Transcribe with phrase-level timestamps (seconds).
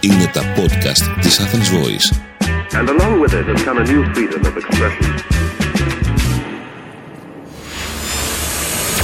[0.00, 2.08] Είναι τα podcast της Athens Voice.
[2.78, 5.32] And along with it has come a new freedom of expression.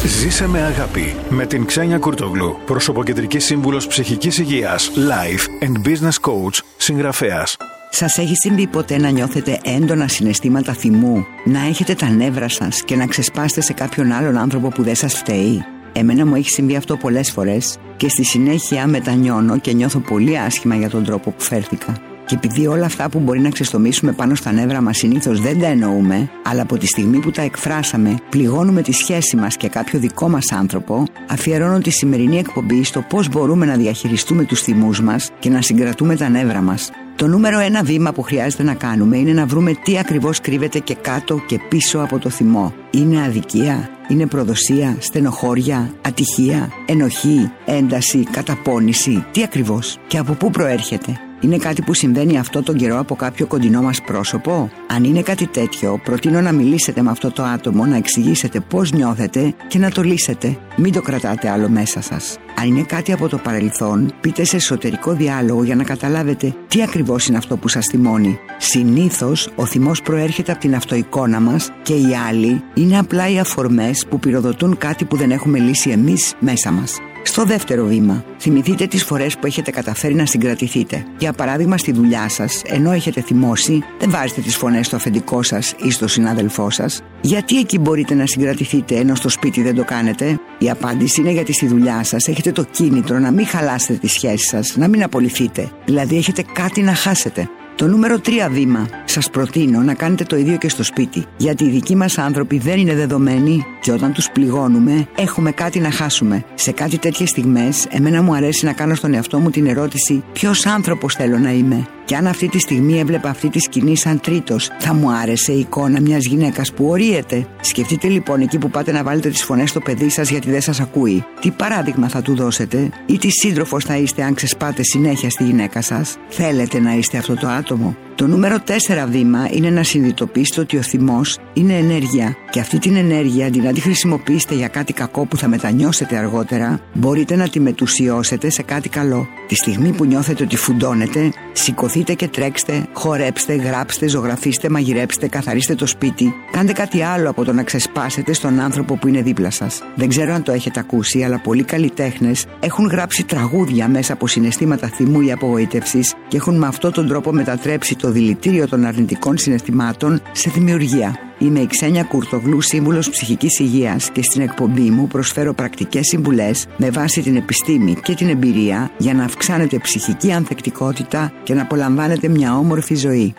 [0.05, 6.59] Ζήσε με αγάπη με την Ξένια Κουρτογλου, προσωποκεντρική σύμβουλος ψυχικής υγείας, life and business coach,
[6.77, 7.57] συγγραφέας.
[7.91, 12.97] Σας έχει συμβεί ποτέ να νιώθετε έντονα συναισθήματα θυμού, να έχετε τα νεύρα σας και
[12.97, 15.65] να ξεσπάσετε σε κάποιον άλλον άνθρωπο που δεν σας φταίει;
[15.99, 20.75] Εμένα μου έχει συμβεί αυτό πολλές φορές και στη συνέχεια μετανιώνω και νιώθω πολύ άσχημα
[20.75, 21.97] για τον τρόπο που φέρθηκα.
[22.27, 25.67] Και επειδή όλα αυτά που μπορεί να ξεστομίσουμε πάνω στα νεύρα μας συνήθως δεν τα
[25.67, 30.29] εννοούμε, αλλά από τη στιγμή που τα εκφράσαμε, πληγώνουμε τη σχέση μας και κάποιο δικό
[30.29, 35.51] μας άνθρωπο, αφιερώνω τη σημερινή εκπομπή στο πώς μπορούμε να διαχειριστούμε τους θυμούς μας και
[35.51, 36.91] να συγκρατούμε τα νεύρα μας.
[37.19, 40.95] Το νούμερο ένα βήμα που χρειάζεται να κάνουμε είναι να βρούμε τι ακριβώς κρύβεται και
[40.95, 42.75] κάτω και πίσω από το θυμό.
[42.91, 49.25] Είναι αδικία, είναι προδοσία, στενοχώρια, ατυχία, ενοχή, ένταση, καταπώνηση.
[49.31, 53.47] Τι ακριβώς και από πού προέρχεται; Είναι κάτι που συμβαίνει αυτό τον καιρό από κάποιο
[53.47, 57.97] κοντινό μας πρόσωπο; Αν είναι κάτι τέτοιο, προτείνω να μιλήσετε με αυτό το άτομο, να
[57.97, 60.59] εξηγήσετε πώς νιώθετε και να το λύσετε.
[60.77, 62.37] Μην το κρατάτε άλλο μέσα σας.
[62.61, 67.27] Αν είναι κάτι από το παρελθόν, πείτε σε εσωτερικό διάλογο για να καταλάβετε τι ακριβώς
[67.27, 68.39] είναι αυτό που σας θυμώνει.
[68.59, 74.07] Συνήθως, ο θυμός προέρχεται από την αυτοεικόνα μας και οι άλλοι είναι απλά οι αφορμές
[74.09, 76.99] που πυροδοτούν κάτι που δεν έχουμε λύσει εμείς μέσα μας.
[77.23, 81.05] Στο δεύτερο βήμα, θυμηθείτε τις φορές που έχετε καταφέρει να συγκρατηθείτε.
[81.19, 85.75] Για παράδειγμα, στη δουλειά σας, ενώ έχετε θυμώσει, δεν βάζετε τις φωνές στο αφεντικό σας
[85.83, 87.03] ή στο συνάδελφό σας.
[87.21, 91.53] Γιατί εκεί μπορείτε να συγκρατηθείτε ενώ στο σπίτι δεν το κάνετε; Η απάντηση είναι γιατί
[91.53, 95.71] στη δουλειά σας έχετε το κίνητρο να μην χαλάσετε τη σχέση σας, να μην απολυθείτε.
[95.85, 97.49] Δηλαδή έχετε κάτι να χάσετε.
[97.79, 98.89] Το νούμερο 3 βήμα.
[99.05, 101.25] Σας προτείνω να κάνετε το ίδιο και στο σπίτι.
[101.37, 105.91] Γιατί οι δικοί μας άνθρωποι δεν είναι δεδομένοι και όταν τους πληγώνουμε, έχουμε κάτι να
[105.91, 106.45] χάσουμε.
[106.55, 110.67] Σε κάτι τέτοιες στιγμές, εμένα μου αρέσει να κάνω στον εαυτό μου την ερώτηση: Ποιος
[110.67, 111.87] άνθρωπος θέλω να είμαι.
[112.09, 115.59] Και αν αυτή τη στιγμή έβλεπα αυτή τη σκηνή σαν τρίτος, θα μου άρεσε η
[115.59, 117.47] εικόνα μιας γυναίκας που ορίεται.
[117.61, 120.81] Σκεφτείτε λοιπόν εκεί που πάτε να βάλετε τις φωνές στο παιδί σας γιατί δεν σας
[120.81, 121.25] ακούει.
[121.41, 125.83] Τι παράδειγμα θα του δώσετε ή τι σύντροφος θα είστε αν ξεσπάτε συνέχεια στη γυναίκα
[125.83, 130.77] σας; Θέλετε να είστε αυτό το άτομο; Το νούμερο 4 βήμα είναι να συνειδητοποιήσετε ότι
[130.77, 135.27] ο θυμός είναι ενέργεια και αυτή την ενέργεια αντί να τη χρησιμοποιήσετε για κάτι κακό
[135.27, 139.27] που θα μετανιώσετε αργότερα, μπορείτε να τη μετουσιώσετε σε κάτι καλό.
[139.49, 145.87] Τη στιγμή που νιώθετε ότι φουντώνετε, σηκωθείτε και τρέξτε, χορέψτε, γράψτε, ζωγραφίστε, μαγειρέψτε, καθαρίστε το
[145.87, 146.35] σπίτι.
[146.53, 149.83] Κάντε κάτι άλλο από το να ξεσπάσετε στον άνθρωπο που είναι δίπλα σας.
[149.95, 154.89] Δεν ξέρω αν το έχετε ακούσει, αλλά πολλοί καλλιτέχνες έχουν γράψει τραγούδια μέσα από συναισθήματα
[154.89, 160.23] θυμού ή απογοήτευσης και έχουν με αυτόν τον τρόπο μετατρέψει το δηλητήριο των αρνητικών συναισθημάτων
[160.33, 161.28] σε δημιουργία.
[161.39, 166.91] Είμαι η Ξένια Κουρτογλού, σύμβουλος ψυχικής υγείας και στην εκπομπή μου προσφέρω πρακτικές συμβουλές με
[166.91, 172.57] βάση την επιστήμη και την εμπειρία για να αυξάνετε ψυχική ανθεκτικότητα και να απολαμβάνετε μια
[172.57, 173.35] όμορφη ζωή.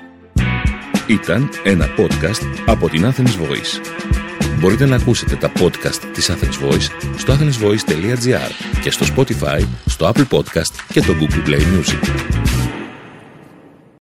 [1.08, 3.82] Ήταν ένα podcast από την Athens Voice.
[4.60, 6.88] Μπορείτε να ακούσετε τα podcast της Athens Voice
[7.18, 12.59] στο athensvoice.gr και στο Spotify, στο Apple Podcast και το Google Play Music.